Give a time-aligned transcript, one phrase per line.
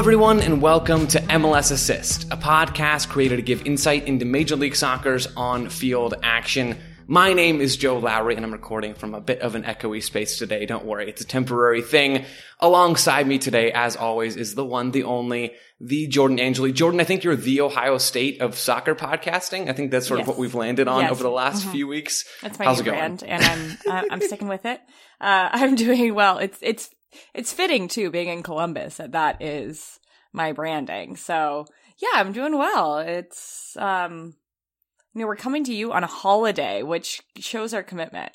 [0.00, 4.56] Hello, everyone, and welcome to MLS Assist, a podcast created to give insight into Major
[4.56, 6.78] League Soccer's on field action.
[7.06, 10.38] My name is Joe Lowry, and I'm recording from a bit of an echoey space
[10.38, 10.64] today.
[10.64, 12.24] Don't worry, it's a temporary thing.
[12.60, 16.72] Alongside me today, as always, is the one, the only, the Jordan Angeli.
[16.72, 19.68] Jordan, I think you're the Ohio State of soccer podcasting.
[19.68, 20.24] I think that's sort Yes.
[20.24, 21.10] of what we've landed on Yes.
[21.10, 21.72] over the last Mhm.
[21.72, 22.24] few weeks.
[22.40, 23.16] That's my How's new it going?
[23.16, 24.80] brand, and I'm uh, I'm sticking with it.
[25.20, 26.38] Uh, I'm doing well.
[26.38, 26.88] It's it's
[27.34, 28.96] it's fitting too, being in Columbus.
[28.96, 29.98] That that is
[30.32, 31.16] my branding.
[31.16, 31.66] So
[31.98, 32.98] yeah, I'm doing well.
[32.98, 34.34] It's um,
[35.14, 38.32] you know, we're coming to you on a holiday, which shows our commitment.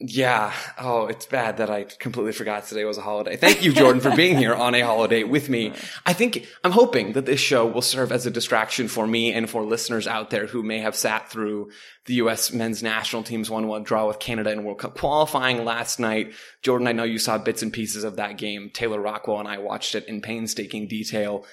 [0.00, 0.54] Yeah.
[0.78, 3.36] Oh, it's bad that I completely forgot today was a holiday.
[3.36, 5.72] Thank you, Jordan, for being here on a holiday with me.
[6.06, 9.50] I think I'm hoping that this show will serve as a distraction for me and
[9.50, 11.72] for listeners out there who may have sat through
[12.04, 12.52] the U.S.
[12.52, 16.32] men's national team's 1-1 draw with Canada in World Cup qualifying last night.
[16.62, 18.70] Jordan, I know you saw bits and pieces of that game.
[18.72, 21.44] Taylor Rockwell and I watched it in painstaking detail.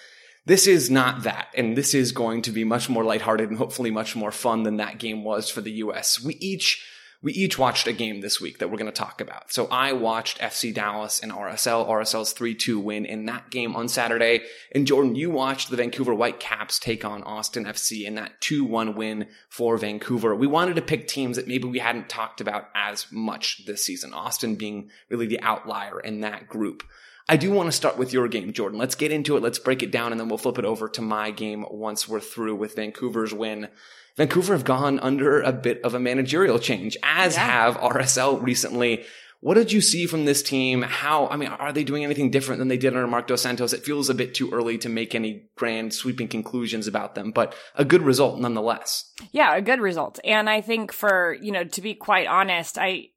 [0.46, 3.90] This is not that, and this is going to be much more lighthearted and hopefully
[3.90, 6.24] much more fun than that game was for the U.S.
[6.24, 6.86] We each
[7.26, 9.52] we each watched a game this week that we're going to talk about.
[9.52, 14.44] So I watched FC Dallas and RSL, RSL's 3-2 win in that game on Saturday.
[14.76, 19.26] And Jordan, you watched the Vancouver Whitecaps take on Austin FC in that 2-1 win
[19.50, 20.36] for Vancouver.
[20.36, 24.14] We wanted to pick teams that maybe we hadn't talked about as much this season.
[24.14, 26.84] Austin being really the outlier in that group.
[27.28, 28.78] I do want to start with your game, Jordan.
[28.78, 29.42] Let's get into it.
[29.44, 32.20] Let's break it down and then we'll flip it over to my game once we're
[32.20, 33.70] through with Vancouver's win.
[34.16, 37.48] Vancouver have gone under a bit of a managerial change, as Yeah.
[37.48, 39.04] have RSL recently.
[39.42, 40.82] What did you see from this team?
[40.84, 43.74] How, I mean, are they doing anything different than they did under Marc Dos Santos?
[43.74, 47.54] It feels a bit too early to make any grand sweeping conclusions about them, but
[47.76, 49.12] a good result nonetheless.
[49.32, 50.20] Yeah, a good result.
[50.24, 53.10] And I think for, you know, to be quite honest, I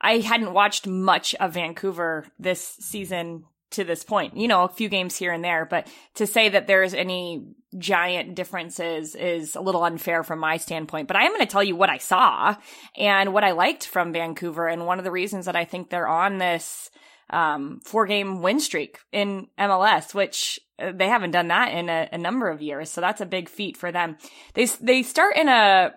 [0.00, 4.36] I hadn't watched much of Vancouver this season to this point.
[4.36, 8.34] You know, a few games here and there, but to say that there's any giant
[8.34, 11.08] differences is a little unfair from my standpoint.
[11.08, 12.56] But I am going to tell you what I saw
[12.96, 16.08] and what I liked from Vancouver and one of the reasons that I think they're
[16.08, 16.90] on this
[17.30, 22.08] um, four game win streak in MLS, which uh, they haven't done that in a,
[22.12, 22.90] a number of years.
[22.90, 24.16] So that's a big feat for them.
[24.54, 25.92] They, they start in a,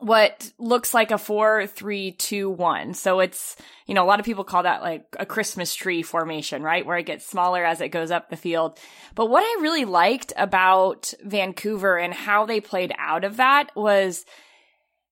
[0.00, 2.94] what looks like a four, three, two, one.
[2.94, 6.62] So it's, you know, a lot of people call that like a Christmas tree formation,
[6.62, 6.86] right?
[6.86, 8.78] Where it gets smaller as it goes up the field.
[9.14, 14.24] But what I really liked about Vancouver and how they played out of that was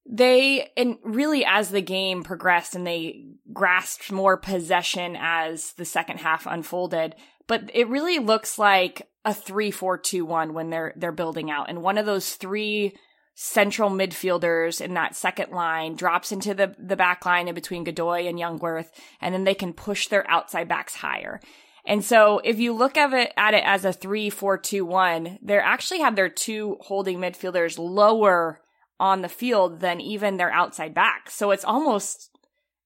[0.09, 6.19] they and really as the game progressed and they grasped more possession as the second
[6.19, 7.15] half unfolded
[7.49, 12.07] but it really looks like a 3-4-2-1 when they're they're building out and one of
[12.07, 12.95] those three
[13.39, 18.27] central midfielders in that second line drops into the the back line in between Godoy
[18.27, 18.89] and Jungwirth
[19.21, 21.41] and then they can push their outside backs higher
[21.89, 26.17] and so if you look at it, at it as a 3-4-2-1 they actually have
[26.17, 28.61] their two holding midfielders lower
[28.99, 31.31] on the field than even their outside back.
[31.31, 32.31] So it's almost,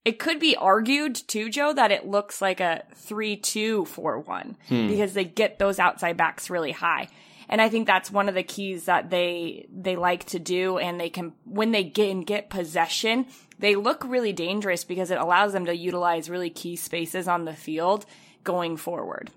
[0.04, 4.88] it could be argued too, Joe, that it looks like a 3-2-4-1 hmm.
[4.88, 7.08] because they get those outside backs really high.
[7.50, 10.78] And I think that's one of the keys that they, they like to do.
[10.78, 13.26] And they can, when they get and get possession,
[13.58, 17.52] they look really dangerous because it allows them to utilize really key spaces on the
[17.52, 18.06] field
[18.44, 19.30] going forward.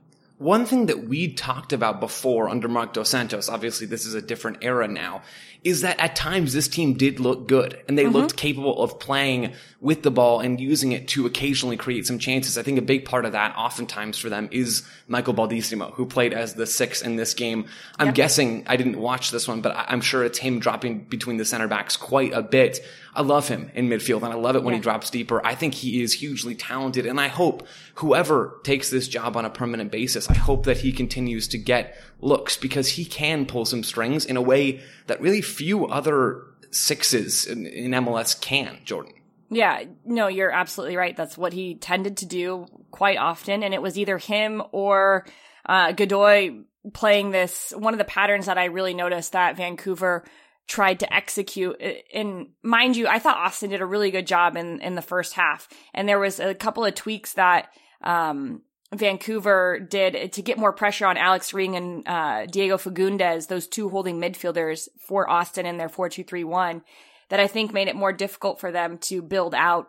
[0.43, 4.21] One thing that we talked about before under Marc Dos Santos, obviously this is a
[4.21, 5.21] different era now,
[5.63, 8.11] is that at times this team did look good and they mm-hmm.
[8.11, 12.57] looked capable of playing with the ball and using it to occasionally create some chances.
[12.57, 16.33] I think a big part of that oftentimes for them is Michael Baldisimo, who played
[16.33, 17.67] as the six in this game.
[17.97, 21.45] I'm guessing I didn't watch this one, but I'm sure it's him dropping between the
[21.45, 22.85] center backs quite a bit.
[23.15, 25.45] I love him in midfield and I love it when he drops deeper.
[25.45, 29.49] I think he is hugely talented and I hope whoever takes this job on a
[29.49, 33.83] permanent basis, I hope that he continues to get looks because he can pull some
[33.83, 39.13] strings in a way that really few other sixes in, in MLS can, Jordan.
[39.49, 41.15] Yeah, no, you're absolutely right.
[41.15, 43.61] That's what he tended to do quite often.
[43.61, 45.27] And it was either him or
[45.65, 46.63] uh, Godoy
[46.93, 47.71] playing this.
[47.75, 50.23] One of the patterns that I really noticed that Vancouver
[50.67, 51.81] tried to execute.
[52.13, 55.33] And mind you, I thought Austin did a really good job in, in the first
[55.33, 55.67] half.
[55.93, 57.69] And there was a couple of tweaks that
[58.01, 58.61] um,
[58.93, 63.89] Vancouver did to get more pressure on Alex Ring and uh, Diego Fagúndez, those two
[63.89, 66.81] holding midfielders for Austin in their 4-2-3-1
[67.29, 69.87] that I think made it more difficult for them to build out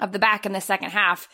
[0.00, 1.28] of the back in the second half.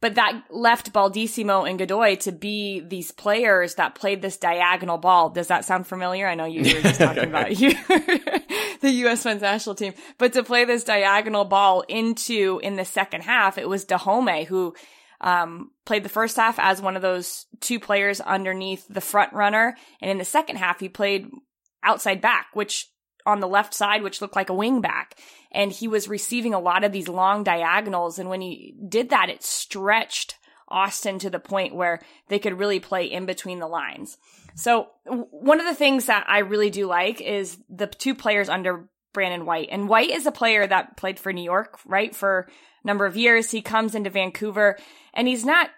[0.00, 5.28] But that left Baldisimo and Godoy to be these players that played this diagonal ball.
[5.28, 6.26] Does that sound familiar?
[6.26, 7.70] I know you were just talking about you,
[8.80, 9.24] the U.S.
[9.26, 13.68] men's national team, but to play this diagonal ball into in the second half, it
[13.68, 14.74] was Dájome who
[15.20, 19.76] um, played the first half as one of those two players underneath the front runner.
[20.00, 21.28] And in the second half, he played
[21.82, 22.90] outside back, which
[23.26, 25.18] on the left side, which looked like a wing back.
[25.52, 28.18] And he was receiving a lot of these long diagonals.
[28.18, 30.36] And when he did that, it stretched
[30.68, 34.16] Austin to the point where they could really play in between the lines.
[34.54, 38.88] So one of the things that I really do like is the two players under
[39.12, 39.68] Brian White.
[39.70, 42.14] And White is a player that played for New York, right?
[42.14, 42.48] For
[42.84, 43.50] a number of years.
[43.50, 44.78] He comes into Vancouver
[45.12, 45.70] and he's not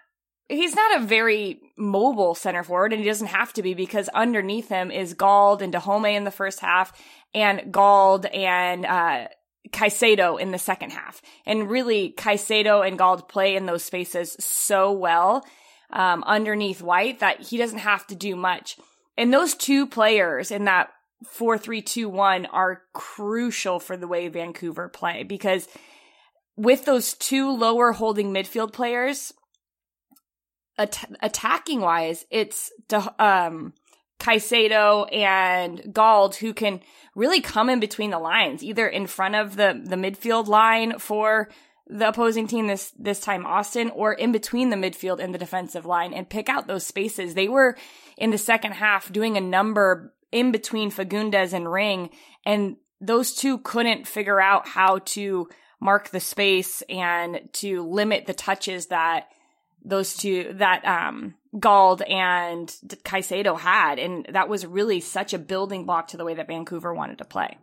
[0.49, 4.69] he's not a very mobile center forward and he doesn't have to be because underneath
[4.69, 6.93] him is Gauld and Dájome in the first half
[7.33, 9.27] and Gauld and uh
[9.71, 11.21] Caicedo in the second half.
[11.45, 15.45] And really Caicedo and Gauld play in those spaces so well
[15.91, 18.77] um, underneath White that he doesn't have to do much.
[19.17, 20.89] And those two players in that
[21.25, 25.67] four three two one are crucial for the way Vancouver play because
[26.55, 29.33] with those two lower holding midfield players,
[30.77, 32.71] at- attacking wise, it's
[33.19, 33.73] um,
[34.23, 36.79] Caicedo and Gauld who can
[37.13, 41.49] really come in between the lines, either in front of the the midfield line for
[41.87, 45.85] the opposing team this this time Austin or in between the midfield and the defensive
[45.85, 47.33] line and pick out those spaces.
[47.33, 47.75] They were
[48.17, 52.09] in the second half doing a number in between Fagúndez and Ring,
[52.45, 55.49] and those two couldn't figure out how to
[55.81, 59.27] mark the space and to limit the touches that
[59.83, 62.67] those two that um Gauld and
[63.03, 66.93] Caicedo had, and that was really such a building block to the way that Vancouver
[66.93, 67.57] wanted to play.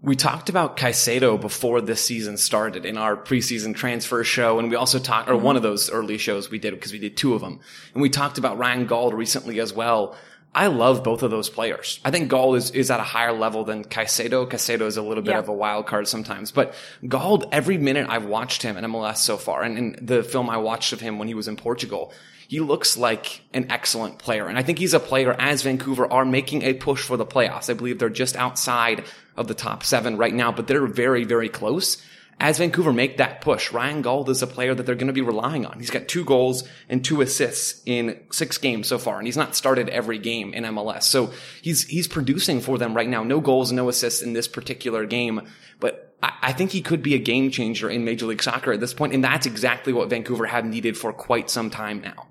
[0.00, 4.76] We talked about Caicedo before this season started in our preseason transfer show, and we
[4.76, 5.44] also talked, or mm-hmm.
[5.44, 7.60] one of those early shows we did because we did two of them,
[7.94, 10.14] and we talked about Ryan Gauld recently as well.
[10.54, 11.98] I love both of those players.
[12.04, 14.48] I think Gauld is, is at a higher level than Caicedo.
[14.48, 15.38] Caicedo is a little bit yeah.
[15.38, 16.74] of a wild card sometimes, but
[17.06, 20.58] Gauld, every minute I've watched him in MLS so far, and in the film I
[20.58, 22.12] watched of him when he was in Portugal,
[22.46, 24.46] he looks like an excellent player.
[24.46, 27.68] And I think he's a player as Vancouver are making a push for the playoffs.
[27.68, 29.04] I believe they're just outside
[29.36, 32.00] of the top seven right now, but they're very, very close
[32.40, 35.20] as Vancouver make that push, Ryan Gauld is a player that they're going to be
[35.20, 35.78] relying on.
[35.78, 39.54] He's got two goals and two assists in six games so far, and he's not
[39.54, 41.04] started every game in MLS.
[41.04, 41.32] So
[41.62, 43.22] he's he's producing for them right now.
[43.22, 45.42] No goals, no assists in this particular game,
[45.80, 48.80] but I, I think he could be a game changer in Major League Soccer at
[48.80, 52.28] this point, and that's exactly what Vancouver have needed for quite some time now.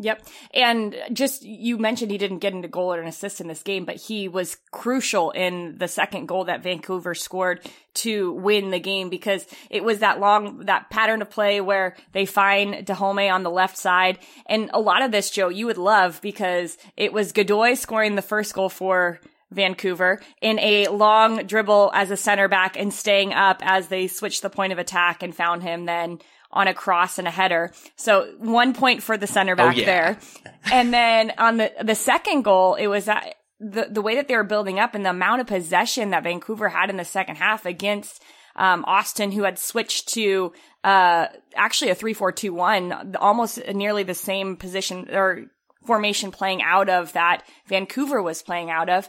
[0.00, 0.26] Yep.
[0.52, 3.84] And just, you mentioned he didn't get into goal or an assist in this game,
[3.84, 7.60] but he was crucial in the second goal that Vancouver scored
[7.94, 12.26] to win the game because it was that long, that pattern of play where they
[12.26, 14.18] find Dájome on the left side.
[14.46, 18.22] And a lot of this, Joe, you would love because it was Godoy scoring the
[18.22, 19.20] first goal for
[19.50, 24.42] Vancouver in a long dribble as a center back and staying up as they switched
[24.42, 26.18] the point of attack and found him then
[26.50, 27.72] on a cross and a header.
[27.96, 29.86] So one point for the center back oh, yeah.
[29.86, 30.18] there.
[30.72, 34.36] And then on the, the second goal, it was that the, the way that they
[34.36, 37.66] were building up and the amount of possession that Vancouver had in the second half
[37.66, 38.22] against
[38.56, 40.52] um, Austin, who had switched to
[40.82, 45.44] uh, actually a three-four-two-one, almost nearly the same position or
[45.84, 49.08] formation playing out of that Vancouver was playing out of.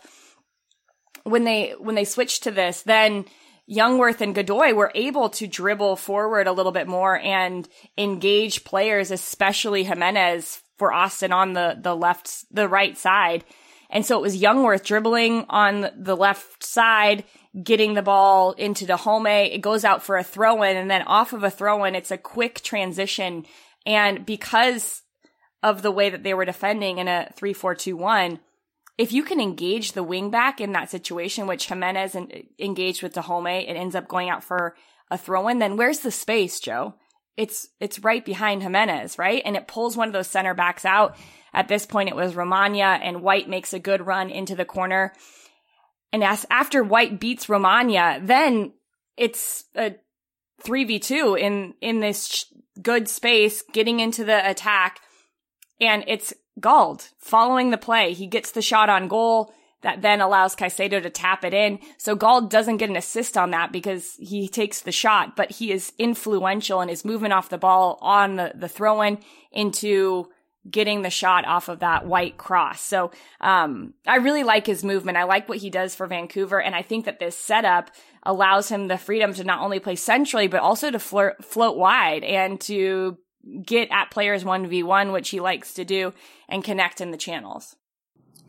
[1.25, 3.25] When they when they switched to this, then
[3.69, 7.67] Jungwirth and Godoy were able to dribble forward a little bit more and
[7.97, 13.43] engage players, especially Jimenez for Austin on the, the left, the right side.
[13.89, 17.23] And so it was Jungwirth dribbling on the left side,
[17.63, 19.53] getting the ball into Dájome.
[19.53, 22.11] It goes out for a throw in and then off of a throw in, it's
[22.11, 23.45] a quick transition.
[23.85, 25.01] And because
[25.63, 28.39] of the way that they were defending in a 3-4-2-1,
[28.97, 32.15] if you can engage the wingback in that situation, which Giménez
[32.59, 34.75] engaged with Dájome, it ends up going out for
[35.11, 36.95] a throw in, then where's the space, Joe?
[37.35, 39.41] It's, it's right behind Jimenez, right?
[39.45, 41.17] And it pulls one of those center backs out.
[41.53, 45.13] At this point, it was Romaña, and White makes a good run into the corner.
[46.13, 48.73] And as, after White beats Romaña, then
[49.17, 49.95] it's a
[50.63, 52.45] 3v2 in, in this
[52.81, 55.01] good space, getting into the attack.
[55.81, 58.13] And it's Gauld following the play.
[58.13, 61.79] He gets the shot on goal that then allows Caicedo to tap it in.
[61.97, 65.71] So Gauld doesn't get an assist on that because he takes the shot, but he
[65.71, 69.19] is influential in his movement off the ball on the, the throw in
[69.51, 70.27] into
[70.67, 72.81] getting the shot off of that white cross.
[72.81, 75.17] So, um, I really like his movement.
[75.17, 76.59] I like what he does for Vancouver.
[76.59, 77.91] And I think that this setup
[78.23, 82.23] allows him the freedom to not only play centrally, but also to flirt, float wide
[82.23, 83.19] and to
[83.63, 86.13] get at players 1v1, which he likes to do,
[86.47, 87.75] and connect in the channels.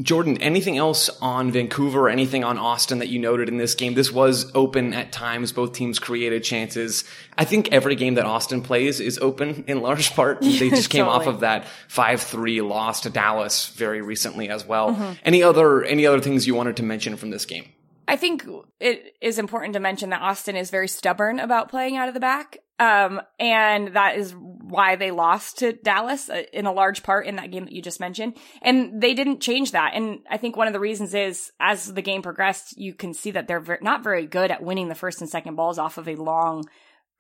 [0.03, 3.95] Jordan, anything else on Vancouver or anything on Austin that you noted in this game?
[3.95, 5.53] This was open at times.
[5.53, 7.05] Both teams created chances.
[7.39, 10.43] I think every game that Austin plays is open in large part.
[10.43, 15.17] They just came off of that 5-3 loss to Dallas very recently as well.
[15.25, 17.73] Any other, any other things you wanted to mention from this game?
[18.09, 18.47] I think
[18.79, 22.21] it is important to mention that Austin is very stubborn about playing out of the
[22.21, 22.59] back.
[22.79, 24.35] Um, and that is
[24.69, 27.83] why they lost to Dallas uh, in a large part in that game that you
[27.83, 28.37] just mentioned.
[28.63, 29.93] And they didn't change that.
[29.95, 33.31] And I think one of the reasons is as the game progressed, you can see
[33.33, 36.09] that they're ver- not very good at winning the first and second balls off of
[36.09, 36.65] a long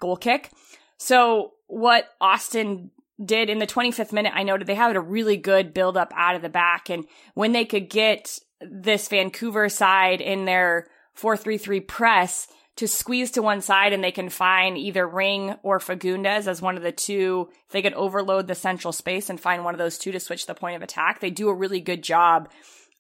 [0.00, 0.50] goal kick.
[0.98, 2.90] So what Austin
[3.24, 6.34] did in the 25th minute, I noted they had a really good build up out
[6.34, 6.90] of the back.
[6.90, 10.88] And when they could get this Vancouver side in their
[11.18, 16.46] 4-3-3 press to squeeze to one side and they can find either Ring or Fagúndez
[16.46, 17.48] as one of the two.
[17.66, 20.46] If they could overload the central space and find one of those two to switch
[20.46, 22.50] the point of attack, they do a really good job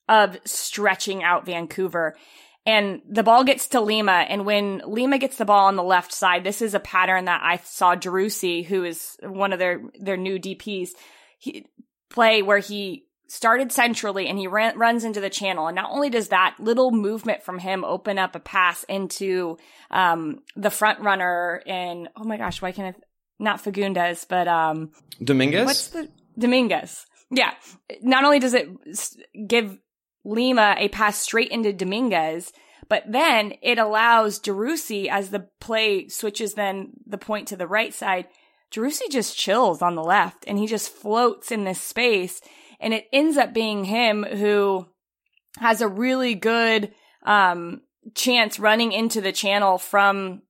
[0.08, 2.16] of stretching out Vancouver.
[2.64, 4.26] And the ball gets to Lima.
[4.28, 7.42] And when Lima gets the ball on the left side, this is a pattern that
[7.44, 10.90] I saw Driussi, who is one of their, their new DPs,
[11.38, 11.66] he,
[12.10, 15.66] play where he started centrally and he ran, runs into the channel.
[15.66, 19.58] And not only does that little movement from him open up a pass into,
[19.90, 23.00] um, the front runner and, oh my gosh, why can't I,
[23.38, 24.92] not Fagúndez, but, um,
[25.22, 25.66] Dominguez?
[25.66, 27.06] What's the Dominguez?
[27.30, 27.52] Yeah.
[28.02, 28.68] Not only does it
[29.46, 29.78] give
[30.24, 32.52] Lima a pass straight into Dominguez,
[32.88, 37.92] but then it allows Driussi as the play switches then the point to the right
[37.92, 38.26] side.
[38.72, 42.40] Driussi just chills on the left and he just floats in this space
[42.80, 44.86] and it ends up being him who
[45.58, 46.92] has a really good
[47.24, 47.80] um
[48.14, 50.42] chance running into the channel from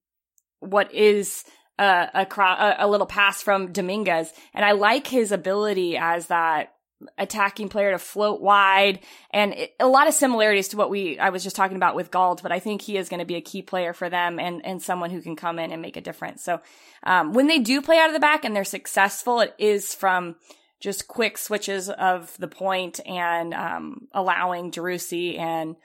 [0.61, 1.45] what is
[1.79, 6.73] a, cro- a a little pass from Dominguez, and I like his ability as that
[7.19, 11.31] attacking player to float wide, and it, a lot of similarities to what we I
[11.31, 12.43] was just talking about with Gauld.
[12.43, 14.83] But I think he is going to be a key player for them, and and
[14.83, 16.43] someone who can come in and make a difference.
[16.43, 16.61] So
[17.03, 20.37] um, when they do play out of the back and they're successful, it is from
[20.81, 25.77] just quick switches of the point and um, allowing Driussi and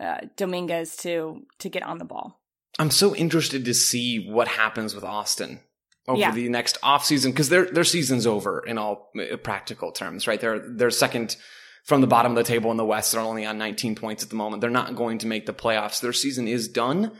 [0.00, 2.40] uh, Dominguez to to get on the ball.
[2.78, 5.60] I'm so interested to see what happens with Austin
[6.08, 6.32] over Yeah.
[6.32, 10.40] the next offseason because their their season's over in all uh, practical terms, right?
[10.40, 11.36] They're they're second
[11.84, 13.12] from the bottom of the table in the West.
[13.12, 14.62] They're only on 19 points at the moment.
[14.62, 16.00] They're not going to make the playoffs.
[16.00, 17.12] Their season is done.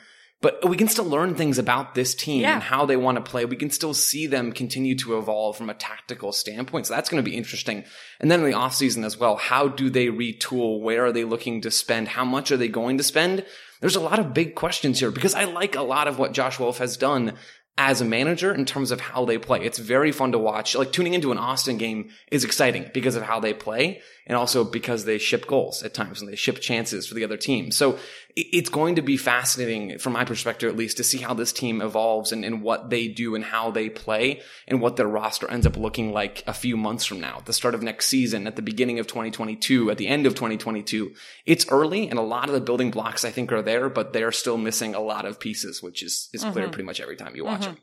[0.44, 2.52] But we can still learn things about this team Yeah.
[2.52, 3.46] and how they want to play.
[3.46, 6.86] We can still see them continue to evolve from a tactical standpoint.
[6.86, 7.82] So that's going to be interesting.
[8.20, 10.82] And then in the offseason as well, how do they retool?
[10.82, 12.08] Where are they looking to spend?
[12.08, 13.42] How much are they going to spend?
[13.80, 16.58] There's a lot of big questions here because I like a lot of what Josh
[16.58, 17.38] Wolff has done
[17.78, 19.64] as a manager in terms of how they play.
[19.64, 20.76] It's very fun to watch.
[20.76, 24.64] Like tuning into an Austin game is exciting because of how they play and also
[24.64, 27.70] because they ship goals at times and they ship chances for the other team.
[27.70, 27.98] So
[28.36, 31.80] it's going to be fascinating from my perspective, at least to see how this team
[31.80, 35.66] evolves and, and what they do and how they play and what their roster ends
[35.66, 38.56] up looking like a few months from now, at the start of next season, at
[38.56, 41.12] the beginning of 2022, at the end of 2022.
[41.46, 44.32] It's early and a lot of the building blocks I think are there, but they're
[44.32, 46.72] still missing a lot of pieces, which is, is clear Mhm.
[46.72, 47.64] pretty much every time you watch Mhm.
[47.64, 47.76] them.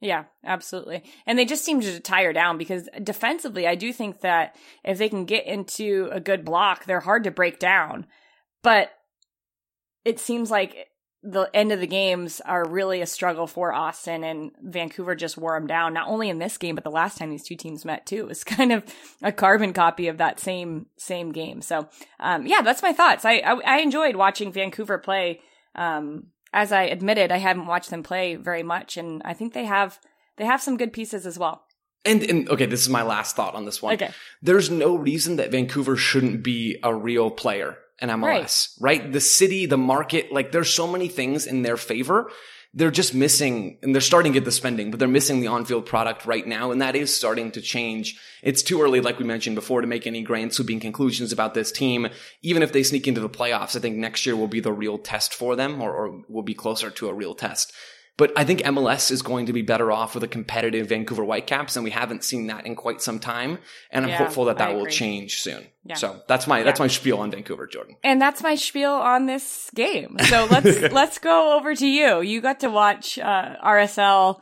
[0.00, 1.02] Yeah, absolutely.
[1.26, 5.08] And they just seem to tire down because defensively, I do think that if they
[5.08, 8.06] can get into a good block, they're hard to break down.
[8.62, 8.92] But
[10.04, 10.88] it seems like
[11.22, 15.58] the end of the games are really a struggle for Austin and Vancouver just wore
[15.58, 18.06] them down, not only in this game, but the last time these two teams met
[18.06, 18.18] too.
[18.18, 18.84] It was kind of
[19.20, 21.60] a carbon copy of that same, same game.
[21.60, 21.88] So,
[22.20, 23.24] um, yeah, that's my thoughts.
[23.24, 25.40] I, I, I enjoyed watching Vancouver play.
[25.74, 29.64] Um, as I admitted, I haven't watched them play very much, and I think they
[29.64, 29.98] have
[30.36, 31.64] they have some good pieces as well.
[32.04, 33.94] And, and okay, this is my last thought on this one.
[33.94, 34.10] Okay.
[34.40, 39.12] There's no reason that Vancouver shouldn't be a real player in MLS, right?
[39.12, 42.30] The city, the market, like there's so many things in their favor.
[42.74, 45.86] They're just missing, and they're starting to get the spending, but they're missing the on-field
[45.86, 48.20] product right now, and that is starting to change.
[48.42, 51.72] It's too early, like we mentioned before, to make any grand sweeping conclusions about this
[51.72, 52.08] team.
[52.42, 54.98] Even if they sneak into the playoffs, I think next year will be the real
[54.98, 57.72] test for them, or, or will be closer to a real test.
[58.18, 61.76] But I think MLS is going to be better off with a competitive Vancouver Whitecaps,
[61.76, 63.58] and we haven't seen that in quite some time.
[63.92, 65.64] And I'm Yeah, hopeful that that will change soon.
[65.84, 65.94] Yeah.
[65.94, 67.94] So that's my that's my spiel on Vancouver, Jordan.
[68.02, 70.16] And that's my spiel on this game.
[70.24, 72.20] So let's let's go over to you.
[72.20, 74.40] You got to watch uh, RSL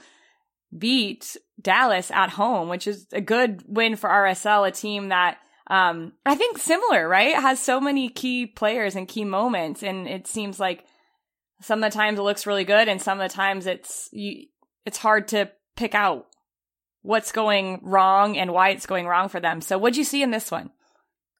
[0.76, 6.14] beat Dallas at home, which is a good win for RSL, a team that um,
[6.24, 7.34] I think similar, right?
[7.34, 10.84] Has so many key players and key moments, and it seems like
[11.60, 14.46] some of the times it looks really good, and some of the times it's you,
[14.84, 16.26] it's hard to pick out
[17.02, 19.60] what's going wrong and why it's going wrong for them.
[19.60, 20.70] So, what'd you see in this one?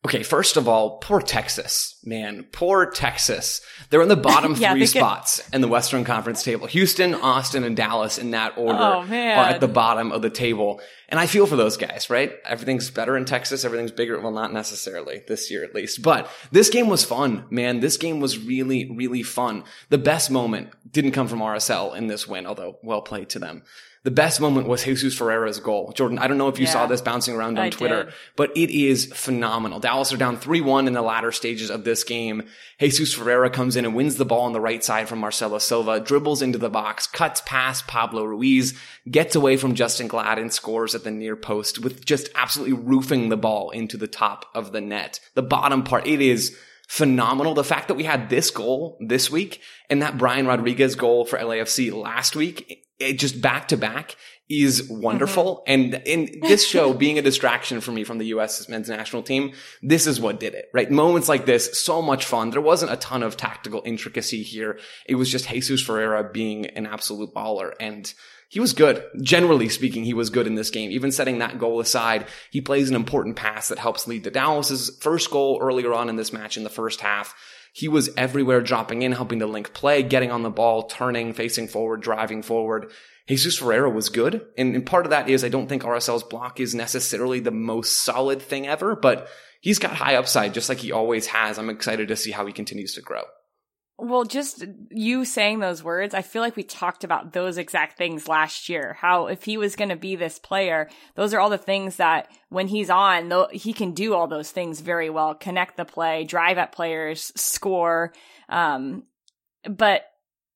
[0.06, 3.60] Okay, first of all, poor Texas, man, poor Texas.
[3.90, 6.68] They're in the bottom Yeah, three could- spots in the Western Conference table.
[6.68, 9.08] Houston, Austin, and Dallas in that order Oh, are
[9.48, 10.80] at the bottom of the table.
[11.08, 12.34] And I feel for those guys, right?
[12.44, 13.64] Everything's better in Texas.
[13.64, 14.20] Everything's bigger.
[14.20, 17.80] Well, not necessarily this year at least, but this game was fun, man.
[17.80, 19.64] This game was really, really fun.
[19.88, 23.64] The best moment didn't come from RSL in this win, although well played to them.
[24.06, 25.90] The best moment was Jesus Ferreira's goal.
[25.92, 26.72] Jordan, I don't know if you Yeah.
[26.75, 28.12] saw this bouncing around on I Twitter, did.
[28.36, 29.80] but it is phenomenal.
[29.80, 32.44] Dallas are down 3-1 in the latter stages of this game.
[32.78, 35.98] Jesus Ferreira comes in and wins the ball on the right side from Marcelo Silva,
[35.98, 38.75] dribbles into the box, cuts past Pablo Ruiz,
[39.10, 43.28] gets away from Justen Glad and scores at the near post with just absolutely roofing
[43.28, 45.18] the ball into the top of the net.
[45.34, 46.56] The bottom part, it is
[46.87, 47.55] phenomenal.
[47.55, 51.38] The fact that we had this goal this week and that Brian Rodriguez goal for
[51.38, 54.16] LAFC last week, it just back to back
[54.49, 55.64] is wonderful.
[55.69, 55.73] Mm-hmm.
[55.73, 58.69] And in this show being a distraction for me from the U.S.
[58.69, 59.52] men's national team,
[59.83, 60.90] this is what did it, right?
[60.90, 62.50] Moments like this, so much fun.
[62.50, 64.78] There wasn't a ton of tactical intricacy here.
[65.07, 68.12] It was just Jesus Ferreira being an absolute baller and
[68.48, 69.04] he was good.
[69.20, 70.90] Generally speaking, he was good in this game.
[70.90, 74.96] Even setting that goal aside, he plays an important pass that helps lead to Dallas's
[75.00, 77.34] first goal earlier on in this match in the first half.
[77.72, 81.68] He was everywhere dropping in, helping to link play, getting on the ball, turning, facing
[81.68, 82.90] forward, driving forward.
[83.28, 84.46] Jesus Ferreira was good.
[84.56, 87.98] And, and part of that is I don't think RSL's block is necessarily the most
[87.98, 89.28] solid thing ever, but
[89.60, 91.58] he's got high upside just like he always has.
[91.58, 93.22] I'm excited to see how he continues to grow.
[93.98, 98.28] Well, just you saying those words, I feel like we talked about those exact things
[98.28, 98.94] last year.
[99.00, 102.28] How if he was going to be this player, those are all the things that
[102.50, 105.34] when he's on, though he can do all those things very well.
[105.34, 108.12] Connect the play, drive at players, score.
[108.50, 109.04] Um,
[109.68, 110.02] but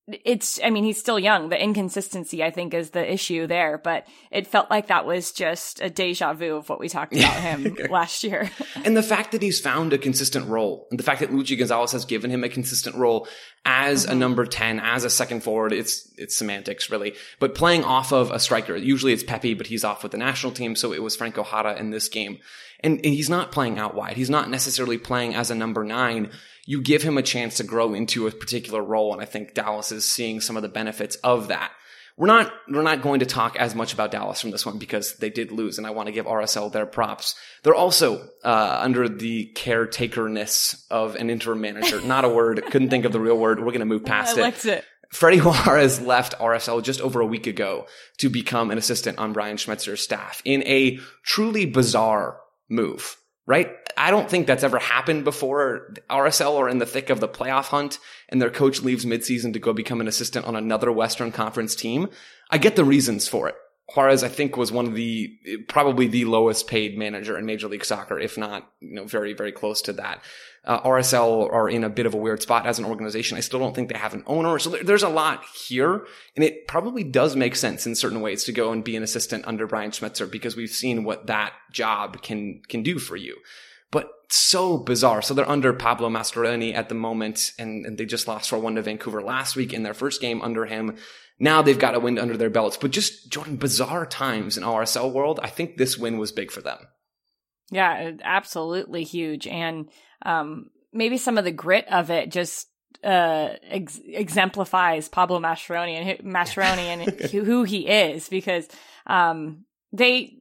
[0.07, 1.49] it's, I mean, he's still young.
[1.49, 3.77] The inconsistency, I think, is the issue there.
[3.77, 7.35] But it felt like that was just a deja vu of what we talked about
[7.35, 8.49] him last year.
[8.83, 11.91] And the fact that he's found a consistent role, and the fact that Luchi Gonzalez
[11.91, 13.27] has given him a consistent role
[13.63, 14.19] as a mm-hmm.
[14.19, 17.13] number 10, as a second forward, it's, it's semantics really.
[17.39, 20.53] But playing off of a striker, usually it's Pepi, but he's off with the national
[20.53, 22.39] team, so it was Franco Jara in this game.
[22.83, 24.17] And, and he's not playing out wide.
[24.17, 26.31] He's not necessarily playing as a number nine.
[26.65, 29.91] You give him a chance to grow into a particular role, and I think Dallas
[29.91, 31.71] is seeing some of the benefits of that.
[32.17, 35.15] We're not we're not going to talk as much about Dallas from this one because
[35.15, 37.35] they did lose, and I want to give RSL their props.
[37.63, 42.01] They're also uh, under the caretakerness of an interim manager.
[42.05, 42.63] Not a word.
[42.69, 43.59] Couldn't think of the real word.
[43.59, 44.65] We're going to move past I it.
[44.65, 44.85] it.
[45.11, 49.57] Freddy Juarez left RSL just over a week ago to become an assistant on Brian
[49.57, 52.39] Schmetzer's staff in a truly bizarre
[52.71, 53.69] move, right?
[53.97, 55.93] I don't think that's ever happened before.
[56.09, 59.59] RSL are in the thick of the playoff hunt and their coach leaves midseason to
[59.59, 62.09] go become an assistant on another Western Conference team.
[62.49, 63.55] I get the reasons for it.
[63.95, 67.85] Juarez, I think, was one of the probably the lowest paid manager in Major League
[67.85, 70.23] Soccer, if not, you know, very, very close to that.
[70.63, 73.37] Uh, RSL are in a bit of a weird spot as an organization.
[73.37, 74.59] I still don't think they have an owner.
[74.59, 76.05] So there, there's a lot here.
[76.35, 79.47] And it probably does make sense in certain ways to go and be an assistant
[79.47, 83.37] under Brian Schmetzer because we've seen what that job can, can do for you.
[83.89, 85.21] But so bizarre.
[85.21, 88.75] So they're under Pablo Mastroeni at the moment, and, and they just lost 4 1
[88.75, 90.95] to Vancouver last week in their first game under him.
[91.41, 92.77] Now they've got a win under their belts.
[92.77, 95.39] But just, Jordan, bizarre times in RSL world.
[95.41, 96.77] I think this win was big for them.
[97.71, 99.47] Yeah, absolutely huge.
[99.47, 99.89] And
[100.23, 102.67] um, maybe some of the grit of it just
[103.03, 108.67] uh, ex- exemplifies Pablo Mastroeni and who, Mastroeni and who, who he is because
[109.07, 110.37] um, they,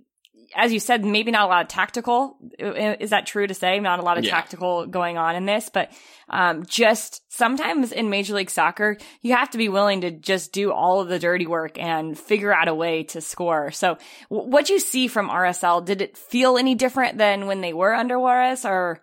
[0.55, 2.37] as you said, maybe not a lot of tactical.
[2.59, 3.79] Is that true to say?
[3.81, 4.33] Not a lot of Yeah.
[4.33, 5.93] tactical going on in this, but
[6.29, 10.73] um, just sometimes in Major League Soccer, you have to be willing to just do
[10.73, 13.71] all of the dirty work and figure out a way to score.
[13.71, 17.95] So, what you see from RSL, did it feel any different than when they were
[17.95, 19.03] under Juarez, or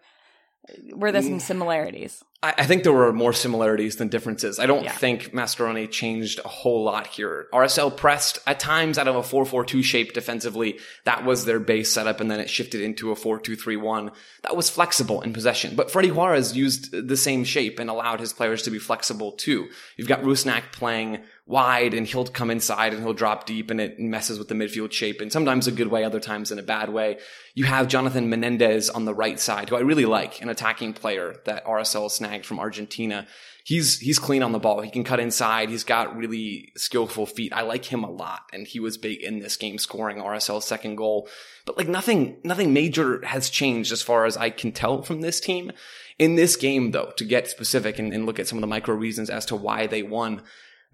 [0.93, 1.41] were there some mm.
[1.41, 2.23] similarities?
[2.43, 4.59] I, I think there were more similarities than differences.
[4.59, 4.91] I don't Yeah.
[4.91, 7.47] think Mastroeni changed a whole lot here.
[7.53, 10.79] RSL pressed at times out of a 4-4-2 shape defensively.
[11.05, 14.13] That was their base setup, and then it shifted into a 4-2-3-1.
[14.43, 15.75] That was flexible in possession.
[15.75, 19.69] But Freddy Juarez used the same shape and allowed his players to be flexible too.
[19.95, 23.97] You've got Rusnak playing wide and he'll come inside and he'll drop deep and it
[23.97, 26.89] messes with the midfield shape and sometimes a good way, other times in a bad
[26.89, 27.17] way.
[27.55, 31.37] You have Jonathan Menendez on the right side, who I really like, an attacking player
[31.45, 33.27] that RSL snagged from Argentina.
[33.63, 34.81] He's, he's clean on the ball.
[34.81, 35.69] He can cut inside.
[35.69, 37.53] He's got really skillful feet.
[37.53, 38.41] I like him a lot.
[38.51, 41.29] And he was big in this game scoring RSL's second goal.
[41.65, 45.39] But like nothing, nothing major has changed as far as I can tell from this
[45.39, 45.71] team.
[46.19, 48.95] In this game though, to get specific and, and look at some of the micro
[48.95, 50.43] reasons as to why they won,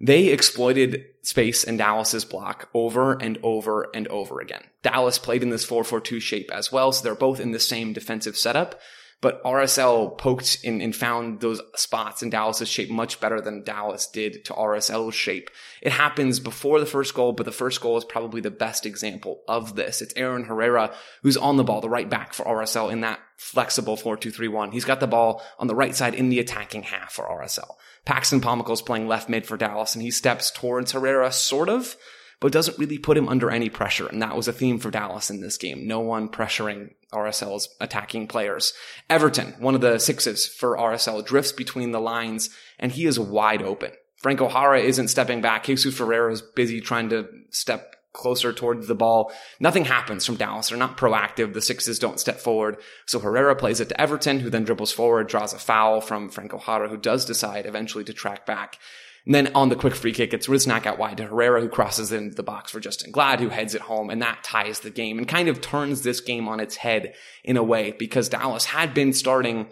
[0.00, 4.62] they exploited space in Dallas's block over and over and over again.
[4.82, 8.36] Dallas played in this 4-4-2 shape as well, so they're both in the same defensive
[8.36, 8.80] setup.
[9.24, 14.06] but RSL poked in and found those spots in Dallas's shape much better than Dallas
[14.06, 15.48] did to RSL's shape.
[15.80, 19.40] It happens before the first goal, but the first goal is probably the best example
[19.48, 20.02] of this.
[20.02, 23.96] It's Aaron Herrera who's on the ball, the right back for RSL in that flexible
[23.96, 24.74] 4-2-3-1.
[24.74, 27.76] He's got the ball on the right side in the attacking half for RSL.
[28.04, 31.96] Paxton Pomykal's playing left mid for Dallas and he steps towards Herrera sort of,
[32.40, 34.06] but doesn't really put him under any pressure.
[34.06, 35.86] And that was a theme for Dallas in this game.
[35.86, 38.74] No one pressuring RSL's attacking players.
[39.08, 43.62] Everton, one of the sixes for RSL, drifts between the lines and he is wide
[43.62, 43.92] open.
[44.18, 45.64] Franco Jara isn't stepping back.
[45.64, 49.30] Jesus Ferreira is busy trying to step closer towards the ball.
[49.60, 50.70] Nothing happens from Dallas.
[50.70, 51.52] They're not proactive.
[51.52, 52.78] The sixes don't step forward.
[53.04, 56.58] So Herrera plays it to Everton, who then dribbles forward, draws a foul from Franco
[56.58, 58.78] Jara, who does decide eventually to track back.
[59.26, 62.12] And then on the quick free kick, it's Rusnak out wide to Herrera, who crosses
[62.12, 65.18] into the box for Justen Glad, who heads it home, and that ties the game
[65.18, 68.92] and kind of turns this game on its head in a way because Dallas had
[68.92, 69.68] been starting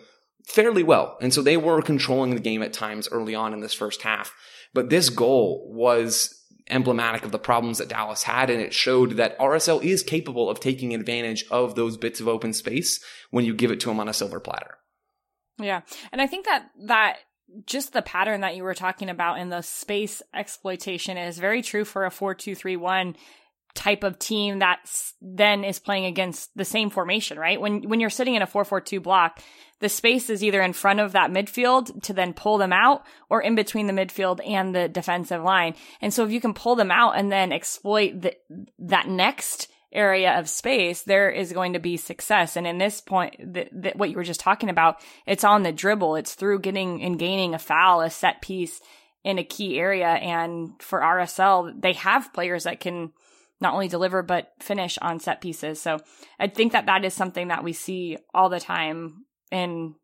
[0.47, 1.19] fairly well.
[1.21, 4.35] And so they were controlling the game at times early on in this first half.
[4.75, 6.42] But this goal was
[6.73, 10.61] emblematic of the problems that Dallas had, and it showed that RSL is capable of
[10.61, 14.09] taking advantage of those bits of open space when you give it to them on
[14.09, 14.79] a silver platter.
[15.59, 15.83] Yeah.
[16.11, 17.19] And I think that that
[17.67, 21.85] just the pattern that you were talking about in the space exploitation is very true
[21.85, 23.15] for a 4-2-3-1
[23.75, 24.79] type of team that
[25.21, 27.61] then is playing against the same formation, right?
[27.61, 29.41] When when you're sitting in a 4-4-2 block,
[29.81, 33.43] the space is either in front of that midfield to then pull them out or
[33.43, 35.75] in between the midfield and the defensive line.
[36.01, 38.37] And so if you can pull them out and then exploit the,
[38.79, 42.57] that next area of space, there is going to be success.
[42.57, 46.17] And in this point, th- what you were just talking about, it's on the dribble.
[46.17, 48.81] It's through getting and gaining a foul, a set piece
[49.25, 50.09] in a key area.
[50.09, 53.13] And for RSL, they have players that can
[53.62, 55.81] not only deliver, but finish on set pieces.
[55.81, 56.01] So
[56.38, 59.94] I think that that is something that we see all the time in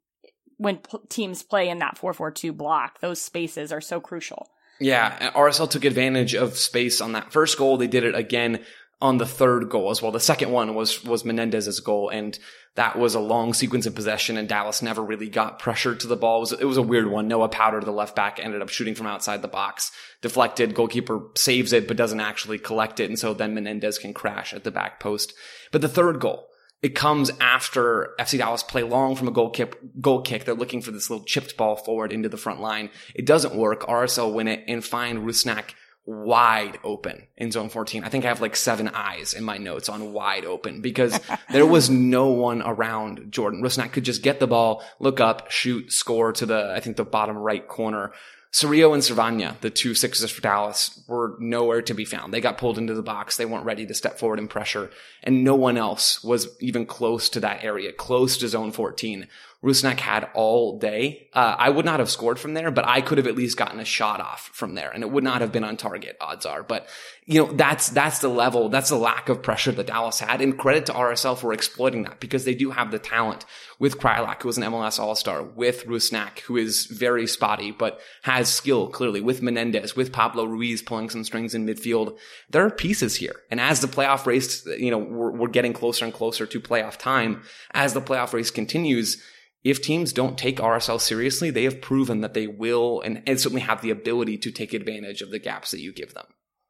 [0.56, 3.00] when p- teams play in that 4-4-2 block.
[3.00, 4.48] Those spaces are so crucial.
[4.80, 7.76] Yeah, RSL took advantage of space on that first goal.
[7.76, 8.64] They did it again
[9.00, 10.10] on the third goal as well.
[10.10, 12.38] The second one was was Menendez's goal, and
[12.74, 16.16] that was a long sequence of possession, and Dallas never really got pressured to the
[16.16, 16.38] ball.
[16.38, 17.28] It was, it was a weird one.
[17.28, 20.74] Noah Powder, the left back, ended up shooting from outside the box, deflected.
[20.74, 24.64] Goalkeeper saves it, but doesn't actually collect it, and so then Menendez can crash at
[24.64, 25.32] the back post.
[25.70, 26.46] But the third goal.
[26.80, 30.44] It comes after FC Dallas play long from a goal kick, goal kick.
[30.44, 32.90] They're looking for this little chipped ball forward into the front line.
[33.16, 33.80] It doesn't work.
[33.88, 35.74] RSL win it and find Rusnak
[36.08, 38.02] wide open in zone 14.
[38.02, 41.20] I think I have like seven eyes in my notes on wide open because
[41.52, 43.62] there was no one around Jordan.
[43.62, 47.04] Rusnak could just get the ball, look up, shoot, score to the, I think the
[47.04, 48.12] bottom right corner.
[48.50, 52.32] Cerrillo and Servania, the two sixes for Dallas, were nowhere to be found.
[52.32, 53.36] They got pulled into the box.
[53.36, 54.90] They weren't ready to step forward in pressure.
[55.22, 59.28] And no one else was even close to that area, close to zone 14.
[59.64, 61.28] Rusnak had all day.
[61.34, 63.80] Uh, I would not have scored from there, but I could have at least gotten
[63.80, 66.62] a shot off from there and it would not have been on target, odds are.
[66.62, 66.86] But,
[67.26, 70.56] you know, that's, that's the level, that's the lack of pressure that Dallas had and
[70.56, 73.44] credit to RSL for exploiting that because they do have the talent
[73.80, 78.48] with Kreilach, who was an MLS All-Star, with Rusnak, who is very spotty, but has
[78.48, 82.16] skill clearly, with Menendez, with Pablo Ruiz pulling some strings in midfield.
[82.50, 83.42] There are pieces here.
[83.50, 86.96] And as the playoff race, you know, we're, we're getting closer and closer to playoff
[86.96, 87.42] time,
[87.72, 89.22] as the playoff race continues,
[89.64, 93.62] if teams don't take RSL seriously, they have proven that they will and, and certainly
[93.62, 96.26] have the ability to take advantage of the gaps that you give them.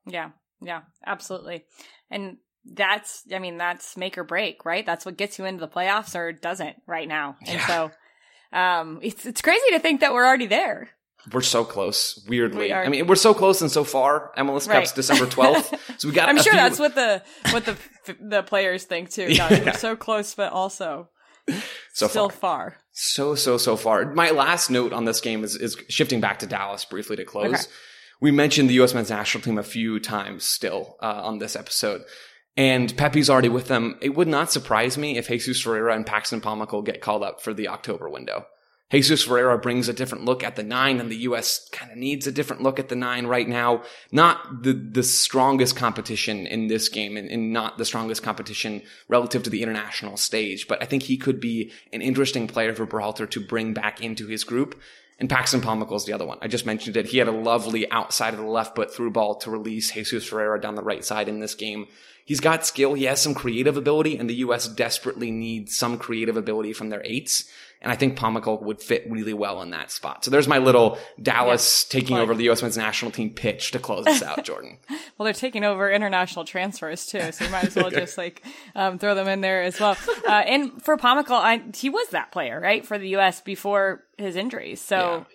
[0.06, 1.64] Yeah, yeah, absolutely.
[2.10, 4.84] And that's, I mean, that's make or break, right?
[4.84, 7.36] That's what gets you into the playoffs or doesn't right now.
[7.46, 7.66] And yeah.
[7.66, 7.90] so,
[8.52, 10.90] um, it's, it's crazy to think that we're already there.
[11.32, 12.66] We're so close, weirdly.
[12.66, 14.32] We I mean, we're so close and so far.
[14.38, 14.76] MLS right.
[14.76, 15.78] Cup's December 12th.
[15.98, 16.60] So we got I'm sure few...
[16.60, 17.76] that's what the, what the,
[18.20, 19.26] the players think too.
[19.28, 19.64] Yeah.
[19.64, 21.10] We're so close, but also
[21.92, 22.70] so still far.
[22.70, 22.76] far.
[22.92, 24.12] So, so, so far.
[24.12, 27.54] My last note on this game is, is shifting back to Dallas briefly to close.
[27.54, 27.62] Okay.
[28.20, 28.94] We mentioned the U.S.
[28.94, 32.02] men's national team a few times still uh, on this episode.
[32.56, 33.96] And Pepi's already with them.
[34.02, 37.54] It would not surprise me if Jesus Ferreira and Paxton Pomykal's get called up for
[37.54, 38.46] the October window.
[38.90, 41.68] Jesus Ferreira brings a different look at the nine and the U.S.
[41.72, 43.82] kind of needs a different look at the nine right now.
[44.10, 49.42] Not the, the strongest competition in this game and, and, not the strongest competition relative
[49.42, 53.28] to the international stage, but I think he could be an interesting player for Berhalter
[53.30, 54.80] to bring back into his group.
[55.18, 56.38] And Paxton Pomykal's the other one.
[56.40, 57.06] I just mentioned it.
[57.06, 60.60] He had a lovely outside of the left foot through ball to release Jesus Ferreira
[60.60, 61.88] down the right side in this game
[62.28, 62.92] He's got skill.
[62.92, 64.68] He has some creative ability, and the U.S.
[64.68, 67.50] desperately needs some creative ability from their eights.
[67.80, 70.24] And I think Pomykal would fit really well in that spot.
[70.24, 72.60] So there's my little Dallas yeah, taking over the U.S.
[72.60, 74.78] men's national team pitch to close us out, Jordan.
[75.16, 78.98] well, they're taking over international transfers too, so you might as well just like um,
[78.98, 79.96] throw them in there as well.
[80.26, 83.40] Uh, and for Pomykal, I, he was that player, right, for the U.S.
[83.40, 84.80] before his injuries.
[84.80, 85.26] So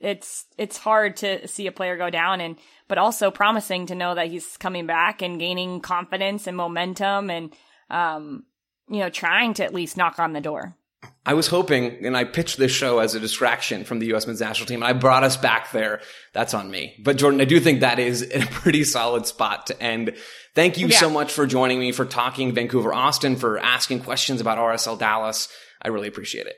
[0.00, 0.10] yeah.
[0.10, 4.14] it's it's hard to see a player go down, and but also promising to know
[4.14, 7.54] that he's coming back and gaining confidence and momentum, and
[7.88, 8.44] um,
[8.90, 10.76] you know, trying to at least knock on the door.
[11.24, 14.26] I was hoping, and I pitched this show as a distraction from the U.S.
[14.26, 16.00] men's national team, and I brought us back there.
[16.32, 16.96] That's on me.
[17.04, 20.14] But Jordan, I do think that is a pretty solid spot to end.
[20.54, 20.98] Thank you yeah.
[20.98, 25.48] so much for joining me, for talking Vancouver Austin, for asking questions about RSL Dallas.
[25.82, 26.56] I really appreciate it.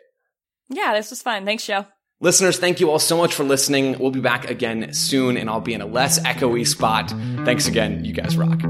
[0.68, 1.44] Yeah, this was fun.
[1.44, 1.86] Thanks, Joe.
[2.20, 3.98] Listeners, thank you all so much for listening.
[3.98, 7.10] We'll be back again soon, and I'll be in a less echoey spot.
[7.44, 8.04] Thanks again.
[8.04, 8.60] You guys rock.